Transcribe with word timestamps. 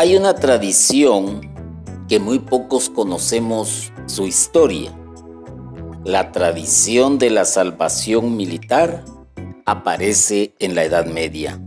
Hay 0.00 0.16
una 0.16 0.36
tradición 0.36 1.40
que 2.08 2.20
muy 2.20 2.38
pocos 2.38 2.88
conocemos 2.88 3.92
su 4.06 4.28
historia. 4.28 4.96
La 6.04 6.30
tradición 6.30 7.18
de 7.18 7.30
la 7.30 7.44
salvación 7.44 8.36
militar 8.36 9.04
aparece 9.66 10.54
en 10.60 10.76
la 10.76 10.84
Edad 10.84 11.06
Media. 11.06 11.60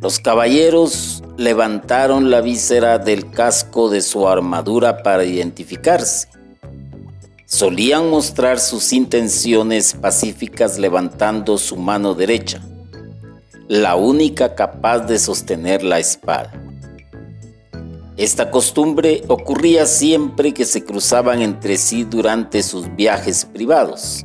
Los 0.00 0.18
caballeros 0.18 1.22
levantaron 1.36 2.32
la 2.32 2.40
víscera 2.40 2.98
del 2.98 3.30
casco 3.30 3.88
de 3.88 4.00
su 4.00 4.26
armadura 4.26 5.04
para 5.04 5.24
identificarse. 5.24 6.26
Solían 7.46 8.10
mostrar 8.10 8.58
sus 8.58 8.92
intenciones 8.92 9.94
pacíficas 9.94 10.76
levantando 10.80 11.56
su 11.56 11.76
mano 11.76 12.14
derecha, 12.14 12.60
la 13.68 13.94
única 13.94 14.56
capaz 14.56 15.06
de 15.06 15.20
sostener 15.20 15.84
la 15.84 16.00
espada. 16.00 16.62
Esta 18.16 18.52
costumbre 18.52 19.22
ocurría 19.26 19.86
siempre 19.86 20.54
que 20.54 20.64
se 20.64 20.84
cruzaban 20.84 21.42
entre 21.42 21.76
sí 21.76 22.04
durante 22.04 22.62
sus 22.62 22.94
viajes 22.94 23.44
privados, 23.44 24.24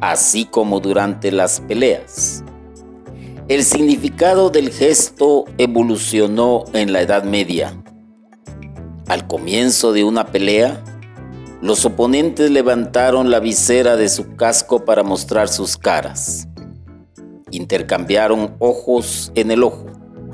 así 0.00 0.44
como 0.44 0.80
durante 0.80 1.30
las 1.30 1.60
peleas. 1.60 2.42
El 3.46 3.62
significado 3.62 4.50
del 4.50 4.72
gesto 4.72 5.44
evolucionó 5.58 6.64
en 6.72 6.92
la 6.92 7.00
Edad 7.00 7.22
Media. 7.22 7.80
Al 9.06 9.28
comienzo 9.28 9.92
de 9.92 10.02
una 10.02 10.26
pelea, 10.26 10.82
los 11.62 11.84
oponentes 11.84 12.50
levantaron 12.50 13.30
la 13.30 13.38
visera 13.38 13.94
de 13.94 14.08
su 14.08 14.34
casco 14.34 14.84
para 14.84 15.04
mostrar 15.04 15.48
sus 15.48 15.76
caras. 15.76 16.48
Intercambiaron 17.52 18.56
ojos 18.58 19.30
en 19.36 19.52
el 19.52 19.62
ojo, 19.62 19.86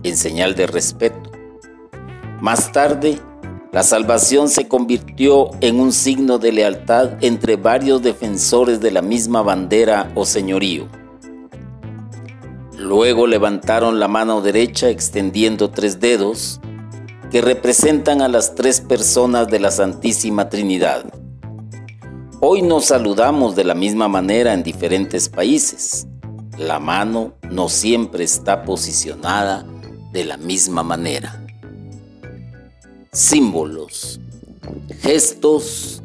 en 0.02 0.16
señal 0.16 0.54
de 0.54 0.66
respeto. 0.66 1.33
Más 2.44 2.72
tarde, 2.72 3.18
la 3.72 3.82
salvación 3.82 4.50
se 4.50 4.68
convirtió 4.68 5.52
en 5.62 5.80
un 5.80 5.92
signo 5.94 6.36
de 6.36 6.52
lealtad 6.52 7.12
entre 7.22 7.56
varios 7.56 8.02
defensores 8.02 8.82
de 8.82 8.90
la 8.90 9.00
misma 9.00 9.40
bandera 9.40 10.12
o 10.14 10.26
señorío. 10.26 10.86
Luego 12.76 13.26
levantaron 13.26 13.98
la 13.98 14.08
mano 14.08 14.42
derecha 14.42 14.90
extendiendo 14.90 15.70
tres 15.70 16.00
dedos 16.00 16.60
que 17.30 17.40
representan 17.40 18.20
a 18.20 18.28
las 18.28 18.54
tres 18.54 18.82
personas 18.82 19.48
de 19.48 19.60
la 19.60 19.70
Santísima 19.70 20.50
Trinidad. 20.50 21.06
Hoy 22.40 22.60
nos 22.60 22.84
saludamos 22.84 23.56
de 23.56 23.64
la 23.64 23.74
misma 23.74 24.06
manera 24.06 24.52
en 24.52 24.62
diferentes 24.62 25.30
países. 25.30 26.06
La 26.58 26.78
mano 26.78 27.32
no 27.50 27.70
siempre 27.70 28.22
está 28.22 28.64
posicionada 28.64 29.64
de 30.12 30.26
la 30.26 30.36
misma 30.36 30.82
manera. 30.82 31.40
Símbolos, 33.14 34.18
gestos 35.00 36.02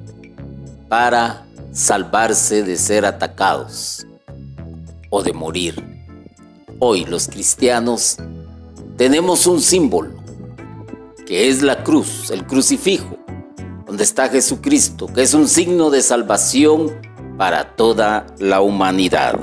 para 0.88 1.44
salvarse 1.72 2.62
de 2.62 2.78
ser 2.78 3.04
atacados 3.04 4.06
o 5.10 5.24
de 5.24 5.34
morir. 5.34 5.84
Hoy 6.78 7.06
los 7.06 7.28
cristianos 7.28 8.18
tenemos 8.96 9.48
un 9.48 9.60
símbolo, 9.60 10.12
que 11.26 11.50
es 11.50 11.64
la 11.64 11.84
cruz, 11.84 12.30
el 12.30 12.46
crucifijo, 12.46 13.18
donde 13.88 14.04
está 14.04 14.30
Jesucristo, 14.30 15.08
que 15.08 15.24
es 15.24 15.34
un 15.34 15.48
signo 15.48 15.90
de 15.90 16.04
salvación 16.04 16.92
para 17.40 17.76
toda 17.76 18.28
la 18.38 18.62
humanidad. 18.62 19.34